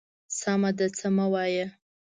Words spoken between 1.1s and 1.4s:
مه